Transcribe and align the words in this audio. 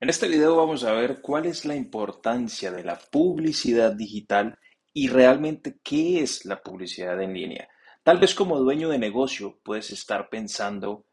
En 0.00 0.08
este 0.10 0.28
video 0.28 0.54
vamos 0.54 0.84
a 0.84 0.92
ver 0.92 1.20
cuál 1.20 1.46
es 1.46 1.64
la 1.64 1.74
importancia 1.74 2.70
de 2.70 2.84
la 2.84 3.00
publicidad 3.10 3.90
digital 3.90 4.56
y 4.92 5.08
realmente 5.08 5.80
qué 5.82 6.20
es 6.20 6.44
la 6.44 6.62
publicidad 6.62 7.20
en 7.20 7.34
línea. 7.34 7.68
Tal 8.04 8.18
vez 8.18 8.32
como 8.32 8.60
dueño 8.60 8.90
de 8.90 8.98
negocio 9.00 9.58
puedes 9.64 9.90
estar 9.90 10.28
pensando, 10.28 11.06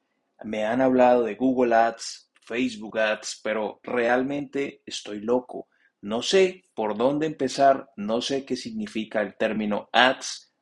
me 0.43 0.65
han 0.65 0.81
hablado 0.81 1.23
de 1.23 1.33
Google 1.33 1.73
Ads, 1.73 2.29
Facebook 2.41 2.99
Ads, 2.99 3.41
pero 3.43 3.79
realmente 3.81 4.83
estoy 4.85 5.19
loco. 5.19 5.67
No 6.01 6.21
sé 6.21 6.65
por 6.75 6.95
dónde 6.95 7.25
empezar, 7.25 7.89
no 7.97 8.21
sé 8.21 8.45
qué 8.45 8.55
significa 8.55 9.23
el 9.23 9.35
término 9.35 9.89
ads, 9.93 10.53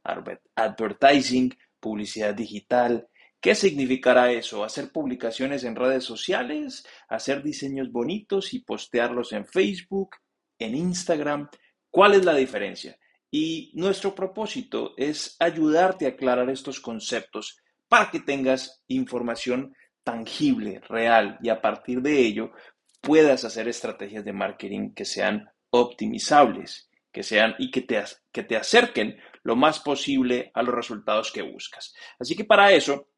advertising, 0.55 1.53
publicidad 1.77 2.33
digital. 2.33 3.05
¿Qué 3.43 3.55
significará 3.55 4.31
eso? 4.31 4.63
¿Hacer 4.63 4.89
publicaciones 4.93 5.65
en 5.65 5.75
redes 5.75 6.05
sociales? 6.05 6.87
¿Hacer 7.09 7.43
diseños 7.43 7.91
bonitos 7.91 8.53
y 8.53 8.59
postearlos 8.59 9.33
en 9.33 9.45
Facebook? 9.45 10.15
¿En 10.57 10.75
Instagram? 10.75 11.49
¿Cuál 11.91 12.13
es 12.13 12.23
la 12.23 12.35
diferencia? 12.35 12.97
Y 13.29 13.73
nuestro 13.75 14.15
propósito 14.15 14.93
es 14.95 15.35
ayudarte 15.41 16.05
a 16.05 16.09
aclarar 16.11 16.49
estos 16.49 16.79
conceptos 16.79 17.57
para 17.89 18.09
que 18.09 18.21
tengas 18.21 18.81
información 18.87 19.75
tangible, 20.05 20.79
real, 20.87 21.37
y 21.43 21.49
a 21.49 21.61
partir 21.61 22.01
de 22.01 22.19
ello 22.19 22.53
puedas 23.01 23.43
hacer 23.43 23.67
estrategias 23.67 24.23
de 24.23 24.31
marketing 24.31 24.93
que 24.93 25.03
sean 25.03 25.49
optimizables, 25.69 26.89
que 27.11 27.23
sean 27.23 27.55
y 27.59 27.71
que 27.71 27.81
te, 27.81 28.01
que 28.31 28.43
te 28.43 28.55
acerquen 28.55 29.17
lo 29.43 29.57
más 29.57 29.81
posible 29.81 30.49
a 30.53 30.63
los 30.63 30.73
resultados 30.73 31.29
que 31.29 31.41
buscas. 31.41 31.93
Así 32.17 32.37
que 32.37 32.45
para 32.45 32.71
eso 32.71 33.09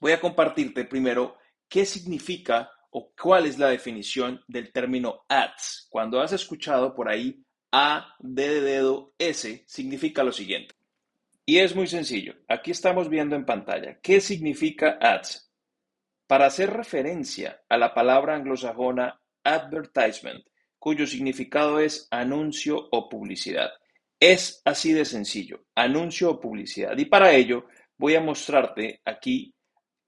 voy 0.00 0.12
a 0.12 0.20
compartirte 0.20 0.84
primero 0.84 1.36
qué 1.68 1.84
significa 1.84 2.70
o 2.90 3.12
cuál 3.20 3.46
es 3.46 3.58
la 3.58 3.68
definición 3.68 4.40
del 4.46 4.72
término 4.72 5.24
ads. 5.28 5.88
Cuando 5.90 6.20
has 6.20 6.32
escuchado 6.32 6.94
por 6.94 7.08
ahí 7.08 7.44
A, 7.72 8.14
D 8.20 8.60
de 8.60 9.04
S, 9.18 9.64
significa 9.66 10.22
lo 10.22 10.30
siguiente. 10.30 10.74
Y 11.44 11.58
es 11.58 11.74
muy 11.74 11.86
sencillo. 11.86 12.34
Aquí 12.48 12.70
estamos 12.70 13.08
viendo 13.08 13.36
en 13.36 13.44
pantalla. 13.44 13.98
¿Qué 14.00 14.20
significa 14.20 14.98
ads? 15.00 15.50
Para 16.26 16.46
hacer 16.46 16.70
referencia 16.70 17.62
a 17.68 17.76
la 17.76 17.92
palabra 17.92 18.36
anglosajona 18.36 19.20
advertisement, 19.42 20.44
cuyo 20.78 21.06
significado 21.06 21.80
es 21.80 22.08
anuncio 22.10 22.88
o 22.92 23.08
publicidad. 23.08 23.70
Es 24.18 24.62
así 24.64 24.92
de 24.92 25.04
sencillo, 25.04 25.66
anuncio 25.74 26.30
o 26.30 26.40
publicidad. 26.40 26.96
Y 26.96 27.06
para 27.06 27.32
ello 27.32 27.66
voy 27.98 28.14
a 28.14 28.20
mostrarte 28.20 29.00
aquí 29.04 29.53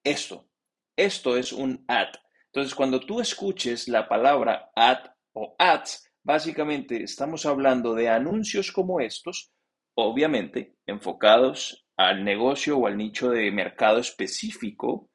esto. 0.06 0.48
Esto 0.96 1.36
es 1.36 1.52
un 1.52 1.84
ad. 1.88 2.14
Entonces, 2.46 2.74
cuando 2.74 3.00
tú 3.00 3.20
escuches 3.20 3.88
la 3.88 4.08
palabra 4.08 4.70
ad 4.74 5.10
o 5.34 5.54
ads, 5.58 6.10
básicamente 6.22 7.02
estamos 7.02 7.44
hablando 7.44 7.94
de 7.94 8.08
anuncios 8.08 8.72
como 8.72 9.00
estos, 9.00 9.52
obviamente 9.94 10.76
enfocados 10.86 11.86
al 11.96 12.24
negocio 12.24 12.78
o 12.78 12.86
al 12.86 12.96
nicho 12.96 13.30
de 13.30 13.50
mercado 13.50 13.98
específico 13.98 15.10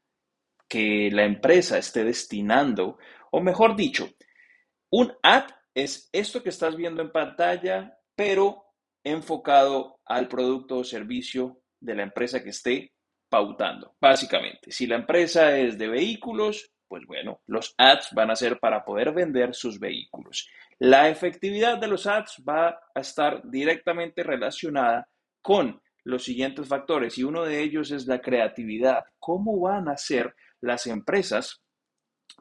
que 0.67 1.09
la 1.11 1.26
empresa 1.26 1.78
esté 1.78 2.03
destinando, 2.03 2.98
o 3.31 3.42
mejor 3.42 3.76
dicho, 3.76 4.09
un 4.92 5.14
ad 5.23 5.45
es 5.73 6.09
esto 6.11 6.44
que 6.44 6.50
estás 6.50 6.76
viendo 6.76 7.02
en 7.02 7.11
pantalla, 7.11 7.98
pero 8.16 8.66
enfocado 9.03 10.00
al 10.05 10.28
producto 10.28 10.78
o 10.78 10.83
servicio 10.83 11.61
de 11.80 11.95
la 11.95 12.03
empresa 12.03 12.44
que 12.44 12.50
esté 12.50 12.94
pautando, 13.31 13.95
básicamente. 14.01 14.73
Si 14.73 14.85
la 14.85 14.97
empresa 14.97 15.57
es 15.57 15.77
de 15.77 15.87
vehículos, 15.87 16.73
pues 16.89 17.05
bueno, 17.07 17.39
los 17.47 17.73
ads 17.77 18.09
van 18.13 18.29
a 18.29 18.35
ser 18.35 18.59
para 18.59 18.83
poder 18.83 19.13
vender 19.13 19.55
sus 19.55 19.79
vehículos. 19.79 20.49
La 20.79 21.07
efectividad 21.07 21.77
de 21.77 21.87
los 21.87 22.07
ads 22.07 22.43
va 22.47 22.77
a 22.93 22.99
estar 22.99 23.41
directamente 23.49 24.21
relacionada 24.21 25.07
con 25.41 25.81
los 26.03 26.25
siguientes 26.25 26.67
factores 26.67 27.17
y 27.17 27.23
uno 27.23 27.45
de 27.45 27.61
ellos 27.61 27.91
es 27.91 28.05
la 28.05 28.20
creatividad. 28.20 29.05
¿Cómo 29.17 29.61
van 29.61 29.87
a 29.87 29.95
ser 29.95 30.36
las 30.59 30.86
empresas 30.86 31.64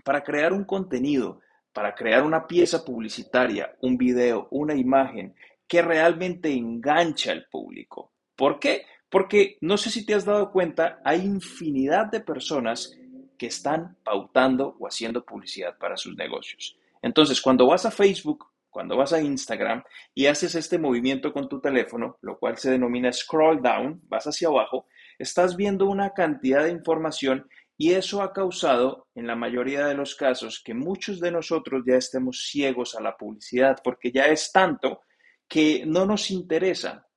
para 0.04 0.24
crear 0.24 0.52
un 0.52 0.64
contenido, 0.64 1.40
para 1.72 1.94
crear 1.94 2.24
una 2.24 2.48
pieza 2.48 2.84
publicitaria, 2.84 3.76
un 3.82 3.96
video, 3.96 4.48
una 4.50 4.74
imagen 4.74 5.36
que 5.68 5.82
realmente 5.82 6.52
engancha 6.52 7.30
al 7.30 7.46
público? 7.48 8.12
¿Por 8.34 8.58
qué? 8.58 8.86
Porque 9.10 9.58
no 9.60 9.76
sé 9.76 9.90
si 9.90 10.06
te 10.06 10.14
has 10.14 10.24
dado 10.24 10.52
cuenta, 10.52 11.00
hay 11.04 11.20
infinidad 11.20 12.06
de 12.06 12.20
personas 12.20 12.96
que 13.36 13.46
están 13.46 13.96
pautando 14.04 14.76
o 14.78 14.86
haciendo 14.86 15.24
publicidad 15.24 15.76
para 15.78 15.96
sus 15.96 16.16
negocios. 16.16 16.76
Entonces, 17.02 17.40
cuando 17.40 17.66
vas 17.66 17.86
a 17.86 17.90
Facebook, 17.90 18.46
cuando 18.70 18.96
vas 18.96 19.12
a 19.12 19.20
Instagram 19.20 19.82
y 20.14 20.26
haces 20.26 20.54
este 20.54 20.78
movimiento 20.78 21.32
con 21.32 21.48
tu 21.48 21.60
teléfono, 21.60 22.18
lo 22.20 22.38
cual 22.38 22.56
se 22.56 22.70
denomina 22.70 23.12
scroll 23.12 23.60
down, 23.60 24.00
vas 24.08 24.26
hacia 24.26 24.48
abajo, 24.48 24.86
estás 25.18 25.56
viendo 25.56 25.86
una 25.86 26.10
cantidad 26.10 26.64
de 26.64 26.70
información 26.70 27.48
y 27.76 27.92
eso 27.92 28.22
ha 28.22 28.32
causado, 28.32 29.08
en 29.14 29.26
la 29.26 29.34
mayoría 29.34 29.86
de 29.86 29.94
los 29.94 30.14
casos, 30.14 30.62
que 30.62 30.74
muchos 30.74 31.18
de 31.18 31.30
nosotros 31.30 31.82
ya 31.86 31.96
estemos 31.96 32.46
ciegos 32.46 32.94
a 32.94 33.00
la 33.00 33.16
publicidad 33.16 33.78
porque 33.82 34.12
ya 34.12 34.26
es 34.26 34.52
tanto 34.52 35.00
que 35.48 35.84
no 35.86 36.04
nos 36.04 36.30
interesa. 36.30 37.08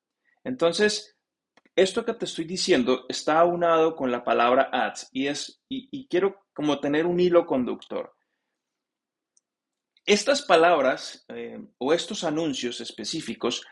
Entonces, 0.44 1.12
esto 1.75 2.06
que 2.06 2.13
te 2.13 2.25
estoy 2.25 2.45
diciendo 2.45 3.06
está 3.09 3.39
aunado 3.39 3.95
con 3.95 4.11
la 4.11 4.23
palabra 4.23 4.69
ads 4.72 5.09
y 5.11 5.28
es 5.28 5.63
y, 5.67 6.07
quiero 6.07 6.45
como 6.53 6.79
tener 6.79 7.06
un 7.06 7.19
hilo 7.19 7.45
conductor. 7.45 8.13
Estas 10.06 10.44
palabras 10.44 11.25
eh, 11.29 11.59
o 11.78 11.94
estos 11.94 12.23
anuncios 12.23 12.81
específicos, 12.81 13.66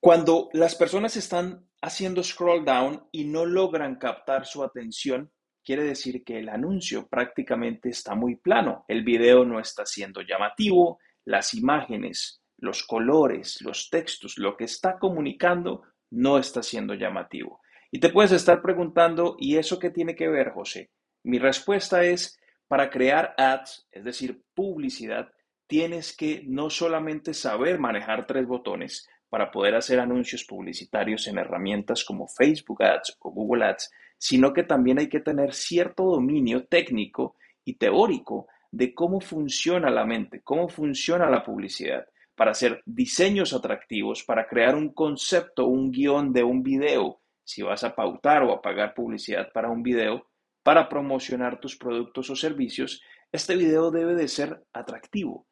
cuando 0.00 0.48
las 0.52 0.74
personas 0.74 1.16
están 1.16 1.68
haciendo 1.82 2.22
scroll 2.22 2.64
down 2.64 3.08
y 3.12 3.24
no 3.24 3.44
logran 3.44 3.96
captar 3.96 4.46
su 4.46 4.62
atención, 4.62 5.32
quiere 5.64 5.84
decir 5.84 6.24
que 6.24 6.38
el 6.38 6.48
anuncio 6.48 7.08
prácticamente 7.08 7.90
está 7.90 8.14
muy 8.14 8.36
plano. 8.36 8.84
El 8.88 9.04
video 9.04 9.44
no 9.44 9.60
está 9.60 9.84
siendo 9.84 10.22
llamativo, 10.22 10.98
las 11.24 11.54
imágenes, 11.54 12.42
los 12.58 12.84
colores, 12.84 13.60
los 13.60 13.90
textos, 13.90 14.38
lo 14.38 14.56
que 14.56 14.64
está 14.64 14.98
comunicando 14.98 15.82
no 16.12 16.38
está 16.38 16.62
siendo 16.62 16.94
llamativo. 16.94 17.60
Y 17.90 17.98
te 17.98 18.10
puedes 18.10 18.32
estar 18.32 18.62
preguntando, 18.62 19.36
¿y 19.38 19.56
eso 19.56 19.78
qué 19.78 19.90
tiene 19.90 20.14
que 20.14 20.28
ver, 20.28 20.50
José? 20.50 20.90
Mi 21.24 21.38
respuesta 21.38 22.04
es, 22.04 22.38
para 22.68 22.90
crear 22.90 23.34
ads, 23.36 23.88
es 23.90 24.04
decir, 24.04 24.42
publicidad, 24.54 25.30
tienes 25.66 26.16
que 26.16 26.42
no 26.46 26.70
solamente 26.70 27.34
saber 27.34 27.78
manejar 27.78 28.26
tres 28.26 28.46
botones 28.46 29.08
para 29.28 29.50
poder 29.50 29.74
hacer 29.74 29.98
anuncios 29.98 30.44
publicitarios 30.44 31.26
en 31.28 31.38
herramientas 31.38 32.04
como 32.04 32.28
Facebook 32.28 32.82
Ads 32.82 33.16
o 33.20 33.30
Google 33.30 33.64
Ads, 33.64 33.90
sino 34.18 34.52
que 34.52 34.64
también 34.64 34.98
hay 34.98 35.08
que 35.08 35.20
tener 35.20 35.54
cierto 35.54 36.04
dominio 36.04 36.66
técnico 36.66 37.36
y 37.64 37.74
teórico 37.74 38.48
de 38.70 38.94
cómo 38.94 39.20
funciona 39.20 39.90
la 39.90 40.04
mente, 40.04 40.42
cómo 40.42 40.68
funciona 40.68 41.30
la 41.30 41.42
publicidad 41.42 42.06
para 42.42 42.50
hacer 42.50 42.82
diseños 42.86 43.52
atractivos, 43.52 44.24
para 44.24 44.48
crear 44.48 44.74
un 44.74 44.92
concepto, 44.92 45.66
un 45.66 45.92
guion 45.92 46.32
de 46.32 46.42
un 46.42 46.60
video, 46.64 47.22
si 47.44 47.62
vas 47.62 47.84
a 47.84 47.94
pautar 47.94 48.42
o 48.42 48.52
a 48.52 48.60
pagar 48.60 48.94
publicidad 48.94 49.52
para 49.52 49.70
un 49.70 49.84
video, 49.84 50.28
para 50.64 50.88
promocionar 50.88 51.60
tus 51.60 51.76
productos 51.76 52.30
o 52.30 52.34
servicios, 52.34 53.00
este 53.30 53.54
video 53.54 53.92
debe 53.92 54.16
de 54.16 54.26
ser 54.26 54.60
atractivo, 54.72 55.46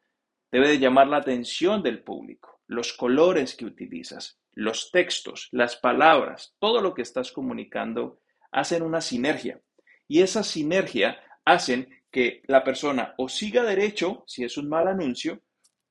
debe 0.50 0.66
de 0.66 0.80
llamar 0.80 1.06
la 1.06 1.18
atención 1.18 1.80
del 1.80 2.02
público, 2.02 2.60
los 2.66 2.92
colores 2.92 3.54
que 3.54 3.66
utilizas, 3.66 4.40
los 4.52 4.90
textos, 4.90 5.46
las 5.52 5.76
palabras, 5.76 6.56
todo 6.58 6.80
lo 6.80 6.92
que 6.92 7.02
estás 7.02 7.30
comunicando 7.30 8.18
hacen 8.50 8.82
una 8.82 9.00
sinergia. 9.00 9.60
Y 10.08 10.22
esa 10.22 10.42
sinergia 10.42 11.20
hacen 11.44 11.88
que 12.10 12.42
la 12.48 12.64
persona 12.64 13.14
o 13.16 13.28
siga 13.28 13.62
derecho 13.62 14.24
si 14.26 14.42
es 14.42 14.56
un 14.56 14.68
mal 14.68 14.88
anuncio 14.88 15.40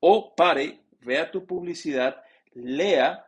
o 0.02 0.34
pare, 0.36 0.82
vea 1.00 1.32
tu 1.32 1.46
publicidad, 1.46 2.22
lea 2.54 3.26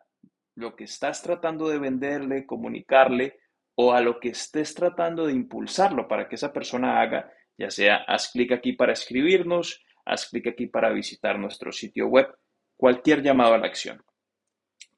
lo 0.56 0.76
que 0.76 0.84
estás 0.86 1.22
tratando 1.22 1.70
de 1.70 1.80
venderle, 1.80 2.46
comunicarle 2.46 3.40
o 3.76 3.94
a 3.94 4.02
lo 4.02 4.20
que 4.20 4.30
estés 4.30 4.74
tratando 4.74 5.28
de 5.28 5.34
impulsarlo 5.34 6.08
para 6.08 6.28
que 6.28 6.36
esa 6.36 6.52
persona 6.52 7.02
haga, 7.02 7.32
ya 7.58 7.70
sea 7.72 8.04
haz 8.08 8.32
clic 8.32 8.52
aquí 8.52 8.74
para 8.74 8.94
escribirnos, 8.94 9.84
haz 10.06 10.30
clic 10.30 10.48
aquí 10.48 10.68
para 10.68 10.92
visitar 10.92 11.40
nuestro 11.40 11.72
sitio 11.72 12.08
web, 12.08 12.28
cualquier 12.76 13.22
llamado 13.22 13.54
a 13.54 13.58
la 13.58 13.68
acción. 13.68 14.04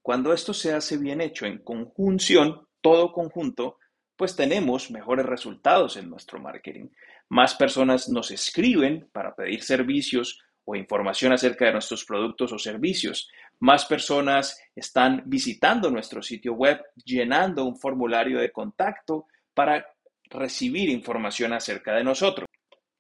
Cuando 0.01 0.33
esto 0.33 0.53
se 0.53 0.73
hace 0.73 0.97
bien 0.97 1.21
hecho 1.21 1.45
en 1.45 1.59
conjunción, 1.59 2.67
todo 2.81 3.13
conjunto, 3.13 3.77
pues 4.15 4.35
tenemos 4.35 4.91
mejores 4.91 5.25
resultados 5.25 5.97
en 5.97 6.09
nuestro 6.09 6.39
marketing. 6.39 6.89
Más 7.29 7.55
personas 7.55 8.09
nos 8.09 8.31
escriben 8.31 9.09
para 9.13 9.33
pedir 9.33 9.63
servicios 9.63 10.41
o 10.65 10.75
información 10.75 11.33
acerca 11.33 11.65
de 11.65 11.73
nuestros 11.73 12.05
productos 12.05 12.51
o 12.53 12.59
servicios. 12.59 13.29
Más 13.59 13.85
personas 13.85 14.59
están 14.75 15.23
visitando 15.25 15.89
nuestro 15.89 16.21
sitio 16.21 16.53
web, 16.53 16.81
llenando 17.03 17.65
un 17.65 17.77
formulario 17.77 18.39
de 18.39 18.51
contacto 18.51 19.27
para 19.53 19.85
recibir 20.29 20.89
información 20.89 21.53
acerca 21.53 21.93
de 21.93 22.03
nosotros. 22.03 22.47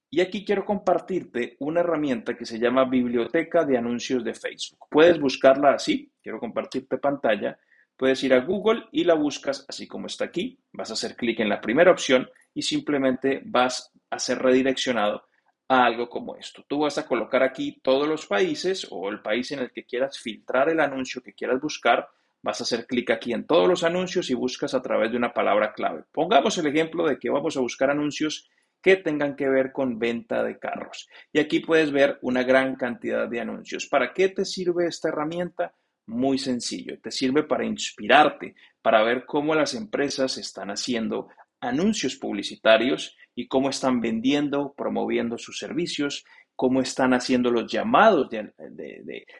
Y 0.09 0.21
aquí 0.21 0.45
quiero 0.45 0.63
compartirte 0.63 1.55
una 1.59 1.79
herramienta 1.79 2.37
que 2.37 2.45
se 2.45 2.59
llama 2.59 2.85
Biblioteca 2.85 3.65
de 3.65 3.77
Anuncios 3.77 4.23
de 4.23 4.35
Facebook. 4.35 4.85
Puedes 4.89 5.19
buscarla 5.19 5.73
así, 5.73 6.11
quiero 6.21 6.39
compartirte 6.39 6.99
pantalla. 6.99 7.57
Puedes 7.97 8.23
ir 8.23 8.33
a 8.33 8.41
Google 8.41 8.83
y 8.91 9.05
la 9.05 9.15
buscas 9.15 9.65
así 9.67 9.87
como 9.87 10.05
está 10.05 10.25
aquí. 10.25 10.59
Vas 10.71 10.91
a 10.91 10.93
hacer 10.93 11.15
clic 11.15 11.39
en 11.39 11.49
la 11.49 11.61
primera 11.61 11.91
opción 11.91 12.29
y 12.53 12.61
simplemente 12.61 13.41
vas 13.45 13.91
a 14.11 14.19
ser 14.19 14.39
redireccionado 14.39 15.23
algo 15.67 16.09
como 16.09 16.35
esto. 16.35 16.63
Tú 16.67 16.79
vas 16.79 16.97
a 16.97 17.05
colocar 17.05 17.43
aquí 17.43 17.79
todos 17.81 18.07
los 18.07 18.25
países 18.25 18.87
o 18.89 19.09
el 19.09 19.21
país 19.21 19.51
en 19.51 19.59
el 19.59 19.71
que 19.71 19.85
quieras 19.85 20.19
filtrar 20.19 20.69
el 20.69 20.79
anuncio 20.79 21.21
que 21.21 21.33
quieras 21.33 21.61
buscar. 21.61 22.07
Vas 22.41 22.59
a 22.59 22.63
hacer 22.63 22.85
clic 22.85 23.09
aquí 23.11 23.33
en 23.33 23.47
todos 23.47 23.67
los 23.67 23.83
anuncios 23.83 24.29
y 24.29 24.33
buscas 24.33 24.73
a 24.73 24.81
través 24.81 25.11
de 25.11 25.17
una 25.17 25.33
palabra 25.33 25.73
clave. 25.73 26.03
Pongamos 26.11 26.57
el 26.57 26.67
ejemplo 26.67 27.07
de 27.07 27.17
que 27.17 27.29
vamos 27.29 27.55
a 27.55 27.61
buscar 27.61 27.89
anuncios 27.89 28.49
que 28.81 28.97
tengan 28.97 29.37
que 29.37 29.47
ver 29.47 29.71
con 29.71 29.97
venta 29.97 30.43
de 30.43 30.59
carros. 30.59 31.07
Y 31.31 31.39
aquí 31.39 31.61
puedes 31.61 31.91
ver 31.91 32.19
una 32.21 32.43
gran 32.43 32.75
cantidad 32.75 33.29
de 33.29 33.39
anuncios. 33.39 33.87
¿Para 33.87 34.13
qué 34.13 34.27
te 34.27 34.43
sirve 34.43 34.87
esta 34.87 35.07
herramienta? 35.07 35.73
Muy 36.05 36.37
sencillo, 36.37 36.99
te 36.99 37.09
sirve 37.09 37.43
para 37.43 37.63
inspirarte, 37.63 38.55
para 38.81 39.01
ver 39.03 39.25
cómo 39.25 39.55
las 39.55 39.73
empresas 39.73 40.37
están 40.37 40.69
haciendo 40.69 41.29
anuncios 41.61 42.17
publicitarios 42.17 43.15
y 43.35 43.47
cómo 43.47 43.69
están 43.69 44.01
vendiendo, 44.01 44.73
promoviendo 44.73 45.37
sus 45.37 45.57
servicios, 45.57 46.25
cómo 46.55 46.81
están 46.81 47.13
haciendo 47.13 47.51
los 47.51 47.71
llamados, 47.71 48.29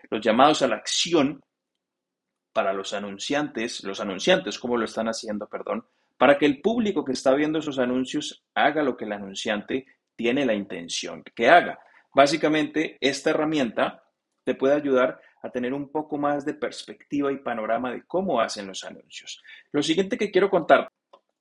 los 0.09 0.21
llamados 0.21 0.61
a 0.61 0.67
la 0.67 0.75
acción 0.75 1.41
para 2.51 2.73
los 2.73 2.93
anunciantes, 2.93 3.83
los 3.83 3.99
anunciantes, 3.99 4.59
cómo 4.59 4.77
lo 4.77 4.85
están 4.85 5.07
haciendo, 5.07 5.47
perdón, 5.47 5.85
para 6.17 6.37
que 6.37 6.45
el 6.45 6.61
público 6.61 7.03
que 7.03 7.13
está 7.13 7.33
viendo 7.33 7.59
esos 7.59 7.79
anuncios 7.79 8.45
haga 8.53 8.83
lo 8.83 8.95
que 8.95 9.05
el 9.05 9.13
anunciante 9.13 9.85
tiene 10.15 10.45
la 10.45 10.53
intención 10.53 11.23
que 11.35 11.49
haga. 11.49 11.79
Básicamente, 12.13 12.97
esta 13.01 13.31
herramienta 13.31 14.03
te 14.43 14.55
puede 14.55 14.75
ayudar 14.75 15.19
a 15.41 15.49
tener 15.49 15.73
un 15.73 15.91
poco 15.91 16.17
más 16.17 16.45
de 16.45 16.53
perspectiva 16.53 17.31
y 17.31 17.37
panorama 17.37 17.91
de 17.91 18.03
cómo 18.05 18.39
hacen 18.39 18.67
los 18.67 18.83
anuncios. 18.83 19.41
Lo 19.71 19.81
siguiente 19.81 20.17
que 20.17 20.31
quiero 20.31 20.49
contar, 20.49 20.89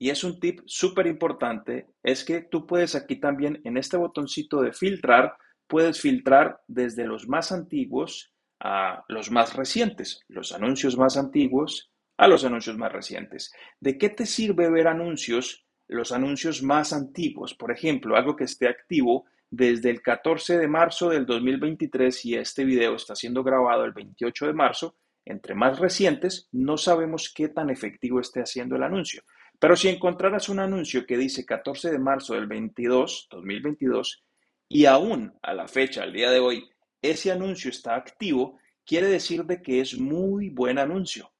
y 0.03 0.09
es 0.09 0.25
un 0.25 0.37
tip 0.37 0.59
súper 0.65 1.07
importante, 1.07 1.87
es 2.03 2.25
que 2.25 2.41
tú 2.41 2.67
puedes 2.67 2.93
aquí 2.93 3.21
también 3.21 3.61
en 3.63 3.77
este 3.77 3.95
botoncito 3.95 4.61
de 4.61 4.73
filtrar, 4.73 5.37
puedes 5.65 6.01
filtrar 6.01 6.59
desde 6.67 7.07
los 7.07 7.29
más 7.29 7.53
antiguos 7.53 8.33
a 8.59 9.05
los 9.07 9.31
más 9.31 9.55
recientes, 9.55 10.19
los 10.27 10.51
anuncios 10.51 10.97
más 10.97 11.15
antiguos 11.15 11.89
a 12.17 12.27
los 12.27 12.43
anuncios 12.43 12.77
más 12.77 12.91
recientes. 12.91 13.53
¿De 13.79 13.97
qué 13.97 14.09
te 14.09 14.25
sirve 14.25 14.69
ver 14.69 14.89
anuncios, 14.89 15.65
los 15.87 16.11
anuncios 16.11 16.61
más 16.61 16.91
antiguos? 16.91 17.53
Por 17.53 17.71
ejemplo, 17.71 18.17
algo 18.17 18.35
que 18.35 18.43
esté 18.43 18.67
activo 18.67 19.23
desde 19.49 19.89
el 19.89 20.01
14 20.01 20.57
de 20.57 20.67
marzo 20.67 21.11
del 21.11 21.25
2023 21.25 22.25
y 22.25 22.35
este 22.35 22.65
video 22.65 22.95
está 22.95 23.15
siendo 23.15 23.41
grabado 23.41 23.85
el 23.85 23.93
28 23.93 24.47
de 24.47 24.53
marzo, 24.53 24.97
entre 25.23 25.55
más 25.55 25.79
recientes, 25.79 26.49
no 26.51 26.75
sabemos 26.75 27.31
qué 27.33 27.47
tan 27.47 27.69
efectivo 27.69 28.19
esté 28.19 28.41
haciendo 28.41 28.75
el 28.75 28.83
anuncio. 28.83 29.23
Pero 29.59 29.75
si 29.75 29.89
encontraras 29.89 30.49
un 30.49 30.59
anuncio 30.59 31.05
que 31.05 31.17
dice 31.17 31.45
14 31.45 31.91
de 31.91 31.99
marzo 31.99 32.33
del 32.33 32.47
22, 32.47 33.27
2022, 33.31 34.23
y 34.67 34.85
aún 34.85 35.37
a 35.41 35.53
la 35.53 35.67
fecha, 35.67 36.03
al 36.03 36.13
día 36.13 36.31
de 36.31 36.39
hoy, 36.39 36.69
ese 37.01 37.31
anuncio 37.31 37.69
está 37.69 37.95
activo, 37.95 38.57
quiere 38.85 39.07
decir 39.07 39.45
de 39.45 39.61
que 39.61 39.81
es 39.81 39.97
muy 39.99 40.49
buen 40.49 40.79
anuncio. 40.79 41.31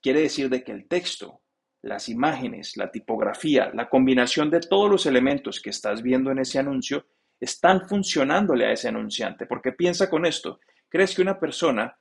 Quiere 0.00 0.22
decir 0.22 0.48
de 0.48 0.64
que 0.64 0.72
el 0.72 0.88
texto, 0.88 1.42
las 1.82 2.08
imágenes, 2.08 2.76
la 2.76 2.90
tipografía, 2.90 3.70
la 3.74 3.88
combinación 3.88 4.50
de 4.50 4.60
todos 4.60 4.90
los 4.90 5.06
elementos 5.06 5.60
que 5.60 5.70
estás 5.70 6.02
viendo 6.02 6.30
en 6.30 6.38
ese 6.38 6.58
anuncio 6.58 7.06
están 7.38 7.88
funcionándole 7.88 8.66
a 8.66 8.72
ese 8.72 8.88
anunciante. 8.88 9.46
Porque 9.46 9.72
piensa 9.72 10.08
con 10.08 10.26
esto, 10.26 10.60
¿crees 10.88 11.14
que 11.14 11.22
una 11.22 11.38
persona 11.38 11.98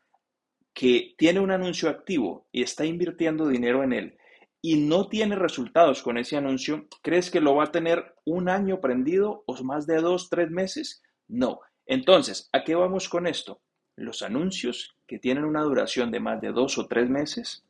que 0.74 1.14
tiene 1.18 1.40
un 1.40 1.52
anuncio 1.52 1.90
activo 1.90 2.48
y 2.52 2.64
está 2.64 2.86
invirtiendo 2.86 3.48
dinero 3.48 3.84
en 3.84 3.94
él 3.94 4.18
y 4.62 4.78
no 4.78 5.08
tiene 5.08 5.36
resultados 5.36 6.04
con 6.04 6.18
ese 6.18 6.36
anuncio, 6.36 6.88
¿crees 7.02 7.32
que 7.32 7.42
lo 7.42 7.56
va 7.56 7.66
a 7.66 7.72
tener 7.72 8.16
un 8.26 8.50
año 8.50 8.82
prendido 8.82 9.44
o 9.46 9.64
más 9.64 9.88
de 9.88 10.02
dos, 10.02 10.30
tres 10.30 10.52
meses? 10.52 11.02
No. 11.28 11.62
Entonces, 11.86 12.50
¿a 12.52 12.64
qué 12.64 12.76
vamos 12.76 13.08
con 13.10 13.26
esto? 13.26 13.62
Los 13.96 14.22
anuncios 14.22 14.96
que 15.08 15.20
tienen 15.20 15.46
una 15.46 15.62
duración 15.62 16.12
de 16.12 16.20
más 16.20 16.42
de 16.42 16.52
dos 16.52 16.78
o 16.78 16.88
tres 16.88 17.10
meses 17.10 17.66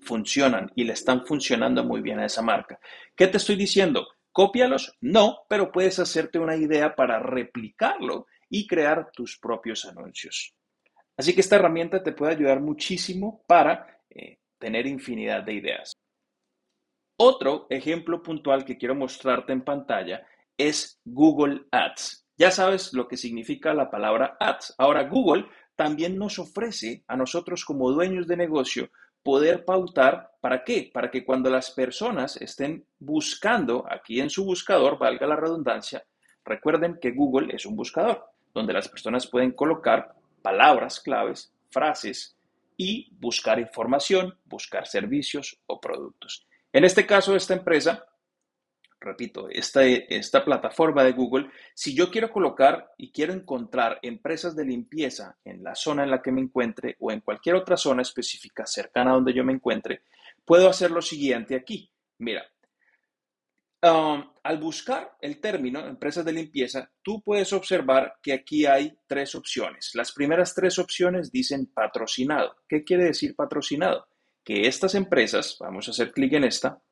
funcionan 0.00 0.70
y 0.74 0.84
le 0.84 0.92
están 0.92 1.26
funcionando 1.26 1.84
muy 1.84 2.00
bien 2.00 2.20
a 2.20 2.26
esa 2.26 2.42
marca. 2.42 2.78
¿Qué 3.16 3.26
te 3.26 3.38
estoy 3.38 3.56
diciendo? 3.56 4.06
¿Cópialos? 4.32 4.96
No, 5.00 5.40
pero 5.48 5.70
puedes 5.70 5.98
hacerte 5.98 6.38
una 6.38 6.56
idea 6.56 6.94
para 6.94 7.20
replicarlo 7.20 8.26
y 8.48 8.66
crear 8.66 9.10
tus 9.12 9.38
propios 9.38 9.84
anuncios. 9.84 10.54
Así 11.16 11.34
que 11.34 11.40
esta 11.40 11.56
herramienta 11.56 12.02
te 12.02 12.12
puede 12.12 12.32
ayudar 12.32 12.60
muchísimo 12.60 13.44
para 13.46 14.00
eh, 14.10 14.38
tener 14.58 14.86
infinidad 14.86 15.42
de 15.42 15.54
ideas. 15.54 15.93
Otro 17.16 17.66
ejemplo 17.70 18.22
puntual 18.22 18.64
que 18.64 18.76
quiero 18.76 18.94
mostrarte 18.94 19.52
en 19.52 19.62
pantalla 19.62 20.26
es 20.58 21.00
Google 21.04 21.66
Ads. 21.70 22.26
Ya 22.36 22.50
sabes 22.50 22.92
lo 22.92 23.06
que 23.06 23.16
significa 23.16 23.72
la 23.72 23.90
palabra 23.90 24.36
ads. 24.40 24.74
Ahora, 24.78 25.04
Google 25.04 25.46
también 25.76 26.18
nos 26.18 26.40
ofrece 26.40 27.04
a 27.06 27.16
nosotros 27.16 27.64
como 27.64 27.92
dueños 27.92 28.26
de 28.26 28.36
negocio 28.36 28.90
poder 29.22 29.64
pautar, 29.64 30.32
¿para 30.40 30.64
qué? 30.64 30.90
Para 30.92 31.10
que 31.10 31.24
cuando 31.24 31.48
las 31.48 31.70
personas 31.70 32.36
estén 32.36 32.84
buscando 32.98 33.86
aquí 33.88 34.20
en 34.20 34.28
su 34.28 34.44
buscador, 34.44 34.98
valga 34.98 35.26
la 35.26 35.36
redundancia, 35.36 36.04
recuerden 36.44 36.98
que 37.00 37.12
Google 37.12 37.54
es 37.54 37.64
un 37.64 37.76
buscador, 37.76 38.26
donde 38.52 38.72
las 38.72 38.88
personas 38.88 39.26
pueden 39.28 39.52
colocar 39.52 40.14
palabras 40.42 41.00
claves, 41.00 41.52
frases 41.70 42.36
y 42.76 43.08
buscar 43.18 43.58
información, 43.60 44.36
buscar 44.44 44.86
servicios 44.86 45.58
o 45.66 45.80
productos. 45.80 46.46
En 46.74 46.84
este 46.84 47.06
caso, 47.06 47.34
esta 47.34 47.54
empresa 47.54 48.04
repito, 49.04 49.48
esta, 49.50 50.44
plataforma 50.44 51.04
de 51.04 51.12
Google, 51.12 51.50
si 51.74 51.94
yo 51.94 52.10
quiero 52.10 52.30
colocar 52.30 52.92
y 52.96 53.12
quiero 53.12 53.32
encontrar 53.32 53.98
empresas 54.02 54.56
de 54.56 54.64
limpieza 54.64 55.36
en 55.44 55.62
la 55.62 55.74
zona 55.74 56.02
en 56.04 56.10
la 56.10 56.22
que 56.22 56.32
me 56.32 56.40
encuentre 56.40 56.96
o 56.98 57.12
en 57.12 57.20
cualquier 57.20 57.54
otra 57.54 57.76
zona 57.76 58.02
específica 58.02 58.66
cercana 58.66 59.10
a 59.10 59.14
donde 59.14 59.34
yo 59.34 59.44
me 59.44 59.52
encuentre, 59.52 60.02
puedo 60.44 60.68
hacer 60.68 60.90
lo 60.90 61.02
siguiente 61.02 61.54
aquí. 61.54 61.90
Mira, 62.18 62.44
um, 63.82 64.24
al 64.42 64.58
buscar 64.58 65.16
el 65.20 65.40
término 65.40 65.86
empresas 65.86 66.24
de 66.24 66.32
limpieza, 66.32 66.90
tú 67.02 67.22
puedes 67.22 67.52
observar 67.52 68.16
que 68.22 68.32
aquí 68.32 68.66
hay 68.66 68.98
tres 69.06 69.34
opciones. 69.34 69.90
Las 69.94 70.12
primeras 70.12 70.54
tres 70.54 70.78
opciones 70.78 71.30
dicen 71.30 71.66
patrocinado. 71.66 72.56
¿Qué 72.68 72.82
quiere 72.84 73.04
decir 73.04 73.36
patrocinado? 73.36 74.08
Que 74.44 74.66
estas 74.66 74.94
empresas, 74.94 75.56
vamos 75.58 75.88
a 75.88 75.92
hacer 75.92 76.12
clic 76.12 76.34
en 76.34 76.44
esta, 76.44 76.82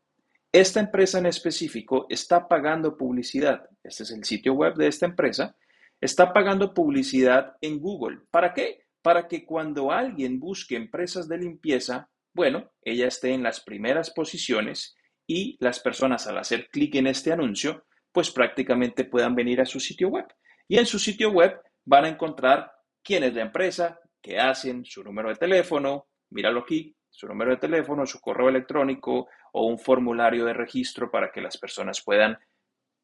esta 0.54 0.80
empresa 0.80 1.18
en 1.18 1.24
específico 1.24 2.04
está 2.10 2.46
pagando 2.46 2.98
publicidad. 2.98 3.70
Este 3.82 4.02
es 4.02 4.10
el 4.10 4.22
sitio 4.24 4.52
web 4.52 4.74
de 4.74 4.86
esta 4.86 5.06
empresa. 5.06 5.56
Está 5.98 6.34
pagando 6.34 6.74
publicidad 6.74 7.56
en 7.62 7.80
Google. 7.80 8.18
¿Para 8.30 8.52
qué? 8.52 8.84
Para 9.00 9.28
que 9.28 9.46
cuando 9.46 9.90
alguien 9.90 10.38
busque 10.38 10.76
empresas 10.76 11.26
de 11.26 11.38
limpieza, 11.38 12.10
bueno, 12.34 12.70
ella 12.82 13.06
esté 13.06 13.32
en 13.32 13.42
las 13.42 13.60
primeras 13.60 14.10
posiciones 14.10 14.94
y 15.26 15.56
las 15.58 15.80
personas 15.80 16.26
al 16.26 16.36
hacer 16.36 16.68
clic 16.70 16.96
en 16.96 17.06
este 17.06 17.32
anuncio, 17.32 17.86
pues 18.12 18.30
prácticamente 18.30 19.06
puedan 19.06 19.34
venir 19.34 19.58
a 19.62 19.66
su 19.66 19.80
sitio 19.80 20.08
web. 20.08 20.26
Y 20.68 20.76
en 20.76 20.84
su 20.84 20.98
sitio 20.98 21.30
web 21.30 21.58
van 21.86 22.04
a 22.04 22.08
encontrar 22.10 22.70
quién 23.02 23.24
es 23.24 23.32
la 23.32 23.40
empresa, 23.40 23.98
qué 24.20 24.38
hacen, 24.38 24.84
su 24.84 25.02
número 25.02 25.30
de 25.30 25.36
teléfono, 25.36 26.08
míralo 26.28 26.60
aquí, 26.60 26.94
su 27.12 27.28
número 27.28 27.52
de 27.52 27.58
teléfono, 27.58 28.06
su 28.06 28.20
correo 28.20 28.48
electrónico 28.48 29.28
o 29.52 29.66
un 29.66 29.78
formulario 29.78 30.46
de 30.46 30.54
registro 30.54 31.10
para 31.10 31.30
que 31.30 31.42
las 31.42 31.58
personas 31.58 32.00
puedan 32.00 32.38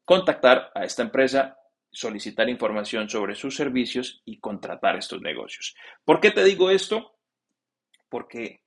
contactar 0.03 0.71
a 0.73 0.83
esta 0.83 1.03
empresa, 1.03 1.57
solicitar 1.91 2.49
información 2.49 3.07
sobre 3.07 3.35
sus 3.35 3.55
servicios 3.55 4.21
y 4.25 4.39
contratar 4.39 4.97
estos 4.97 5.21
negocios. 5.21 5.75
¿Por 6.03 6.19
qué 6.19 6.31
te 6.31 6.43
digo 6.43 6.71
esto? 6.71 7.13
Porque 8.09 8.61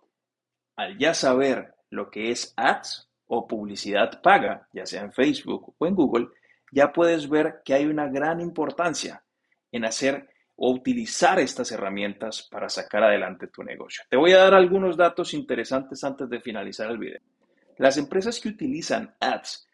al 0.76 0.96
ya 0.96 1.12
saber 1.12 1.75
lo 1.90 2.11
que 2.11 2.30
es 2.30 2.54
ads 2.56 3.08
o 3.26 3.46
publicidad 3.49 4.22
paga, 4.22 4.68
ya 4.72 4.87
sea 4.87 5.02
en 5.02 5.12
Facebook 5.12 5.75
o 5.76 5.87
en 5.87 5.96
Google, 5.96 6.28
ya 6.70 6.92
puedes 6.92 7.28
ver 7.28 7.62
que 7.64 7.75
hay 7.75 7.87
una 7.87 8.08
gran 8.08 8.40
importancia 8.40 9.25
en 9.72 9.84
hacer 9.84 10.31
o 10.56 10.71
utilizar 10.73 11.38
estas 11.40 11.73
herramientas 11.73 12.49
para 12.50 12.68
sacar 12.68 13.04
adelante 13.04 13.49
tu 13.49 13.62
negocio. 13.62 14.04
Te 14.09 14.16
voy 14.16 14.32
a 14.32 14.38
dar 14.38 14.54
algunos 14.54 14.97
datos 14.97 15.35
interesantes 15.35 16.04
antes 16.04 16.28
de 16.28 16.40
finalizar 16.40 16.90
el 16.90 16.99
video. 16.99 17.21
Las 17.78 17.97
empresas 17.97 18.38
que 18.38 18.50
utilizan 18.50 19.14
ads 19.18 19.66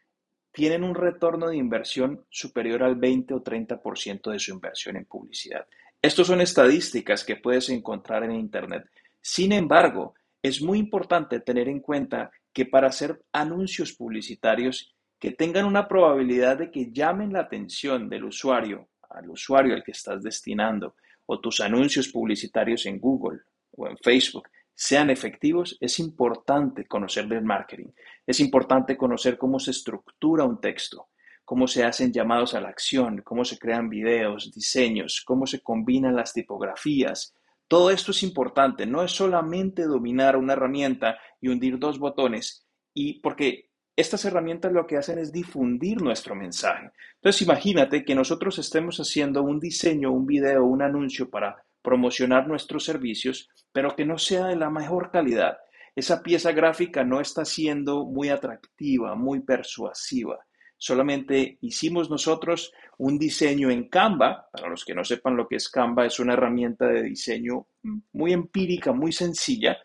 tienen 0.52 0.82
un 0.82 0.94
retorno 0.94 1.48
de 1.48 1.56
inversión 1.56 2.24
superior 2.30 2.82
al 2.82 2.96
20 2.96 3.34
o 3.34 3.42
30% 3.42 4.30
de 4.30 4.38
su 4.38 4.52
inversión 4.52 4.96
en 4.96 5.04
publicidad. 5.04 5.66
Estos 6.00 6.28
son 6.28 6.40
estadísticas 6.40 7.24
que 7.24 7.36
puedes 7.36 7.68
encontrar 7.70 8.24
en 8.24 8.32
Internet. 8.32 8.84
Sin 9.20 9.52
embargo, 9.52 10.14
es 10.42 10.62
muy 10.62 10.78
importante 10.78 11.40
tener 11.40 11.68
en 11.68 11.80
cuenta 11.80 12.30
que 12.52 12.66
para 12.66 12.88
hacer 12.88 13.22
anuncios 13.32 13.92
publicitarios 13.92 14.94
que 15.18 15.32
tengan 15.32 15.64
una 15.64 15.88
probabilidad 15.88 16.58
de 16.58 16.70
que 16.70 16.92
llamen 16.92 17.32
la 17.32 17.40
atención 17.40 18.08
del 18.08 18.24
usuario, 18.24 18.88
al 19.10 19.30
usuario 19.30 19.74
al 19.74 19.82
que 19.82 19.92
estás 19.92 20.22
destinando, 20.22 20.94
o 21.26 21.40
tus 21.40 21.60
anuncios 21.60 22.08
publicitarios 22.08 22.86
en 22.86 22.98
Google 22.98 23.40
o 23.72 23.86
en 23.86 23.96
Facebook 23.98 24.48
sean 24.74 25.10
efectivos, 25.10 25.76
es 25.80 25.98
importante 25.98 26.86
conocer 26.86 27.26
del 27.26 27.42
marketing. 27.42 27.88
Es 28.26 28.38
importante 28.38 28.96
conocer 28.96 29.36
cómo 29.36 29.58
se 29.58 29.72
estructura 29.72 30.44
un 30.44 30.60
texto, 30.60 31.08
cómo 31.44 31.66
se 31.66 31.82
hacen 31.82 32.12
llamados 32.12 32.54
a 32.54 32.60
la 32.60 32.68
acción, 32.68 33.22
cómo 33.22 33.44
se 33.44 33.58
crean 33.58 33.88
videos, 33.88 34.52
diseños, 34.52 35.22
cómo 35.26 35.46
se 35.46 35.60
combinan 35.60 36.14
las 36.14 36.32
tipografías. 36.32 37.34
Todo 37.66 37.90
esto 37.90 38.12
es 38.12 38.22
importante, 38.22 38.86
no 38.86 39.02
es 39.02 39.10
solamente 39.12 39.82
dominar 39.82 40.36
una 40.36 40.52
herramienta 40.52 41.18
y 41.40 41.48
hundir 41.48 41.78
dos 41.78 41.98
botones, 41.98 42.66
y 42.94 43.20
porque 43.20 43.67
estas 43.98 44.24
herramientas 44.24 44.70
lo 44.72 44.86
que 44.86 44.96
hacen 44.96 45.18
es 45.18 45.32
difundir 45.32 46.00
nuestro 46.00 46.36
mensaje. 46.36 46.92
Entonces 47.16 47.42
imagínate 47.42 48.04
que 48.04 48.14
nosotros 48.14 48.56
estemos 48.60 48.98
haciendo 48.98 49.42
un 49.42 49.58
diseño, 49.58 50.12
un 50.12 50.24
video, 50.24 50.64
un 50.64 50.82
anuncio 50.82 51.28
para 51.28 51.64
promocionar 51.82 52.46
nuestros 52.46 52.84
servicios, 52.84 53.48
pero 53.72 53.96
que 53.96 54.06
no 54.06 54.16
sea 54.16 54.46
de 54.46 54.54
la 54.54 54.70
mejor 54.70 55.10
calidad. 55.10 55.58
Esa 55.96 56.22
pieza 56.22 56.52
gráfica 56.52 57.02
no 57.02 57.20
está 57.20 57.44
siendo 57.44 58.04
muy 58.04 58.28
atractiva, 58.28 59.16
muy 59.16 59.40
persuasiva. 59.40 60.38
Solamente 60.76 61.58
hicimos 61.60 62.08
nosotros 62.08 62.72
un 62.98 63.18
diseño 63.18 63.68
en 63.68 63.88
Canva. 63.88 64.48
Para 64.52 64.68
los 64.68 64.84
que 64.84 64.94
no 64.94 65.02
sepan 65.02 65.36
lo 65.36 65.48
que 65.48 65.56
es 65.56 65.68
Canva, 65.68 66.06
es 66.06 66.20
una 66.20 66.34
herramienta 66.34 66.86
de 66.86 67.02
diseño 67.02 67.66
muy 68.12 68.32
empírica, 68.32 68.92
muy 68.92 69.10
sencilla, 69.10 69.76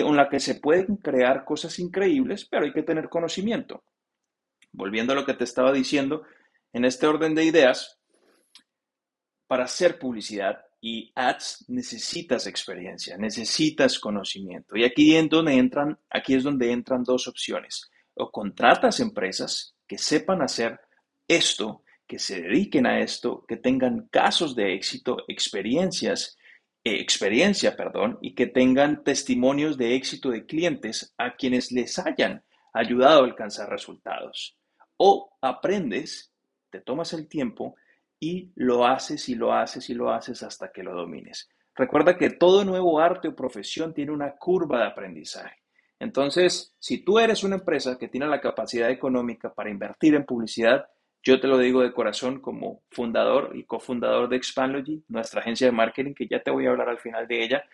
eh, 0.00 0.04
con 0.04 0.16
la 0.16 0.28
que 0.28 0.40
se 0.40 0.56
pueden 0.56 0.96
crear 0.96 1.44
cosas 1.44 1.78
increíbles, 1.78 2.46
pero 2.46 2.64
hay 2.64 2.72
que 2.72 2.82
tener 2.82 3.08
conocimiento. 3.08 3.84
Volviendo 4.72 5.12
a 5.12 5.16
lo 5.16 5.24
que 5.24 5.34
te 5.34 5.44
estaba 5.44 5.72
diciendo, 5.72 6.22
en 6.72 6.84
este 6.84 7.06
orden 7.06 7.34
de 7.34 7.44
ideas, 7.44 7.98
para 9.46 9.64
hacer 9.64 9.98
publicidad 9.98 10.64
y 10.80 11.12
ads 11.14 11.64
necesitas 11.68 12.46
experiencia, 12.46 13.16
necesitas 13.18 13.98
conocimiento. 13.98 14.76
Y 14.76 14.84
aquí, 14.84 15.16
en 15.16 15.28
donde 15.28 15.54
entran, 15.54 15.98
aquí 16.08 16.34
es 16.34 16.44
donde 16.44 16.70
entran 16.70 17.02
dos 17.02 17.26
opciones. 17.28 17.90
O 18.14 18.30
contratas 18.30 19.00
empresas 19.00 19.74
que 19.86 19.98
sepan 19.98 20.42
hacer 20.42 20.80
esto, 21.26 21.82
que 22.06 22.18
se 22.18 22.40
dediquen 22.40 22.86
a 22.86 23.00
esto, 23.00 23.44
que 23.46 23.56
tengan 23.56 24.08
casos 24.10 24.54
de 24.54 24.74
éxito, 24.74 25.18
experiencias 25.28 26.36
experiencia, 26.84 27.76
perdón, 27.76 28.18
y 28.20 28.34
que 28.34 28.46
tengan 28.46 29.04
testimonios 29.04 29.76
de 29.76 29.94
éxito 29.94 30.30
de 30.30 30.46
clientes 30.46 31.14
a 31.18 31.36
quienes 31.36 31.72
les 31.72 31.98
hayan 31.98 32.42
ayudado 32.72 33.22
a 33.22 33.24
alcanzar 33.24 33.68
resultados. 33.68 34.56
O 34.96 35.36
aprendes, 35.40 36.32
te 36.70 36.80
tomas 36.80 37.12
el 37.12 37.28
tiempo 37.28 37.76
y 38.18 38.52
lo 38.54 38.86
haces 38.86 39.28
y 39.28 39.34
lo 39.34 39.52
haces 39.52 39.88
y 39.90 39.94
lo 39.94 40.10
haces 40.10 40.42
hasta 40.42 40.70
que 40.70 40.82
lo 40.82 40.94
domines. 40.94 41.48
Recuerda 41.74 42.16
que 42.16 42.30
todo 42.30 42.64
nuevo 42.64 43.00
arte 43.00 43.28
o 43.28 43.36
profesión 43.36 43.94
tiene 43.94 44.12
una 44.12 44.36
curva 44.36 44.80
de 44.80 44.86
aprendizaje. 44.86 45.56
Entonces, 45.98 46.74
si 46.78 47.04
tú 47.04 47.18
eres 47.18 47.44
una 47.44 47.56
empresa 47.56 47.98
que 47.98 48.08
tiene 48.08 48.26
la 48.26 48.40
capacidad 48.40 48.90
económica 48.90 49.52
para 49.52 49.70
invertir 49.70 50.14
en 50.14 50.24
publicidad, 50.24 50.86
yo 51.22 51.40
te 51.40 51.48
lo 51.48 51.58
digo 51.58 51.82
de 51.82 51.92
corazón 51.92 52.40
como 52.40 52.82
fundador 52.90 53.52
y 53.54 53.64
cofundador 53.64 54.28
de 54.28 54.36
Expandlogy, 54.36 55.04
nuestra 55.08 55.40
agencia 55.40 55.66
de 55.66 55.72
marketing, 55.72 56.14
que 56.14 56.26
ya 56.26 56.42
te 56.42 56.50
voy 56.50 56.66
a 56.66 56.70
hablar 56.70 56.88
al 56.88 56.98
final 56.98 57.28
de 57.28 57.44
ella. 57.44 57.64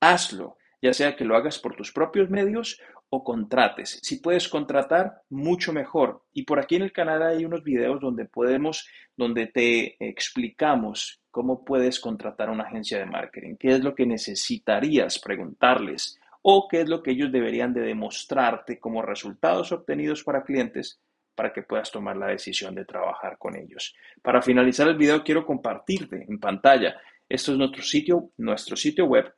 Hazlo, 0.00 0.56
ya 0.82 0.92
sea 0.92 1.14
que 1.14 1.24
lo 1.24 1.36
hagas 1.36 1.58
por 1.58 1.76
tus 1.76 1.92
propios 1.92 2.28
medios 2.28 2.80
o 3.10 3.24
contrates. 3.24 4.00
Si 4.02 4.16
puedes 4.16 4.48
contratar, 4.48 5.22
mucho 5.30 5.72
mejor. 5.72 6.24
Y 6.32 6.42
por 6.42 6.58
aquí 6.58 6.76
en 6.76 6.82
el 6.82 6.92
canal 6.92 7.22
hay 7.22 7.44
unos 7.44 7.62
videos 7.62 8.00
donde 8.00 8.24
podemos, 8.24 8.88
donde 9.16 9.46
te 9.46 9.96
explicamos 10.00 11.20
cómo 11.30 11.64
puedes 11.64 12.00
contratar 12.00 12.50
una 12.50 12.64
agencia 12.64 12.98
de 12.98 13.06
marketing, 13.06 13.56
qué 13.58 13.68
es 13.72 13.84
lo 13.84 13.94
que 13.94 14.06
necesitarías 14.06 15.18
preguntarles 15.20 16.18
o 16.42 16.66
qué 16.68 16.80
es 16.80 16.88
lo 16.88 17.02
que 17.02 17.12
ellos 17.12 17.30
deberían 17.30 17.72
de 17.72 17.80
demostrarte 17.80 18.78
como 18.78 19.02
resultados 19.02 19.70
obtenidos 19.72 20.24
para 20.24 20.44
clientes 20.44 21.00
para 21.38 21.52
que 21.52 21.62
puedas 21.62 21.92
tomar 21.92 22.16
la 22.16 22.26
decisión 22.26 22.74
de 22.74 22.84
trabajar 22.84 23.38
con 23.38 23.54
ellos. 23.54 23.94
Para 24.22 24.42
finalizar 24.42 24.88
el 24.88 24.96
video 24.96 25.22
quiero 25.22 25.46
compartirte 25.46 26.26
en 26.28 26.40
pantalla. 26.40 27.00
Esto 27.28 27.52
es 27.52 27.58
nuestro 27.58 27.80
sitio, 27.84 28.32
nuestro 28.38 28.74
sitio 28.74 29.04
web. 29.04 29.32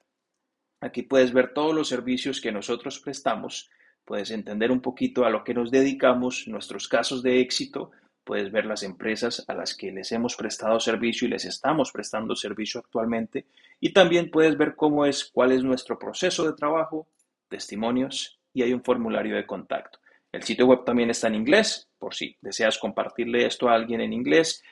Aquí 0.80 1.02
puedes 1.02 1.30
ver 1.30 1.52
todos 1.52 1.74
los 1.74 1.88
servicios 1.88 2.40
que 2.40 2.52
nosotros 2.52 3.00
prestamos. 3.00 3.68
Puedes 4.06 4.30
entender 4.30 4.72
un 4.72 4.80
poquito 4.80 5.26
a 5.26 5.28
lo 5.28 5.44
que 5.44 5.52
nos 5.52 5.70
dedicamos, 5.70 6.48
nuestros 6.48 6.88
casos 6.88 7.22
de 7.22 7.42
éxito. 7.42 7.90
Puedes 8.24 8.50
ver 8.50 8.64
las 8.64 8.82
empresas 8.82 9.44
a 9.46 9.52
las 9.52 9.76
que 9.76 9.92
les 9.92 10.10
hemos 10.10 10.36
prestado 10.36 10.80
servicio 10.80 11.28
y 11.28 11.30
les 11.32 11.44
estamos 11.44 11.92
prestando 11.92 12.34
servicio 12.34 12.80
actualmente. 12.80 13.44
Y 13.78 13.92
también 13.92 14.30
puedes 14.30 14.56
ver 14.56 14.74
cómo 14.74 15.04
es, 15.04 15.26
cuál 15.26 15.52
es 15.52 15.62
nuestro 15.62 15.98
proceso 15.98 16.46
de 16.46 16.56
trabajo, 16.56 17.08
testimonios 17.50 18.40
y 18.54 18.62
hay 18.62 18.72
un 18.72 18.82
formulario 18.82 19.36
de 19.36 19.44
contacto. 19.44 19.99
El 20.32 20.42
sitio 20.42 20.66
web 20.66 20.84
también 20.84 21.10
está 21.10 21.28
en 21.28 21.34
inglés, 21.34 21.88
por 21.98 22.14
si 22.14 22.36
deseas 22.40 22.78
compartirle 22.78 23.46
esto 23.46 23.68
a 23.68 23.74
alguien 23.74 24.00
en 24.00 24.12
inglés. 24.12 24.62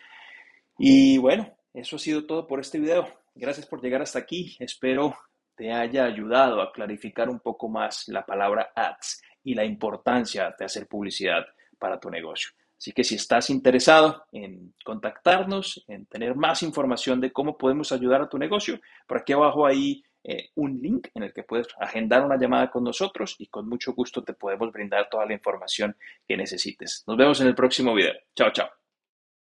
Y 0.79 1.19
bueno, 1.19 1.57
eso 1.75 1.97
ha 1.97 1.99
sido 1.99 2.27
todo 2.27 2.47
por 2.47 2.61
este 2.61 2.79
video. 2.79 3.09
Gracias 3.35 3.67
por 3.67 3.83
llegar 3.83 4.03
hasta 4.03 4.19
aquí. 4.19 4.57
Espero 4.61 5.17
te 5.59 5.73
haya 5.73 6.05
ayudado 6.05 6.63
a 6.63 6.73
clarificar 6.73 7.29
un 7.29 7.41
poco 7.41 7.69
más 7.69 8.05
la 8.07 8.25
palabra 8.25 8.71
ads 8.77 9.21
y 9.43 9.55
la 9.55 9.65
importancia 9.65 10.55
de 10.57 10.65
hacer 10.65 10.87
publicidad 10.87 11.45
para 11.81 11.99
tu 11.99 12.09
negocio. 12.09 12.51
Así 12.79 12.93
que 12.93 13.03
si 13.03 13.17
estás 13.17 13.51
interesado 13.51 14.25
en 14.31 14.73
contactarnos, 14.85 15.85
en 15.89 16.07
tener 16.07 16.37
más 16.37 16.63
información 16.63 17.21
de 17.21 17.33
cómo 17.33 17.59
podemos 17.59 17.91
ayudar 17.91 18.23
a 18.23 18.29
tu 18.29 18.39
negocio, 18.39 18.81
por 19.05 19.19
aquí 19.19 19.33
abajo 19.33 19.67
hay 19.67 20.05
eh, 20.31 20.51
un 20.57 20.79
link 20.83 21.09
en 21.15 21.23
el 21.23 21.33
que 21.33 21.43
puedes 21.43 21.69
agendar 21.81 22.23
una 22.23 22.37
llamada 22.39 22.71
con 22.71 22.85
nosotros 22.85 23.35
y 23.39 23.47
con 23.47 23.67
mucho 23.67 23.95
gusto 23.95 24.23
te 24.23 24.35
podemos 24.35 24.71
brindar 24.71 25.09
toda 25.09 25.25
la 25.25 25.33
información 25.33 25.97
que 26.27 26.37
necesites. 26.37 27.03
Nos 27.07 27.17
vemos 27.17 27.41
en 27.41 27.47
el 27.47 27.55
próximo 27.55 27.95
video. 27.95 28.13
Chao, 28.35 28.53
chao. 28.53 28.69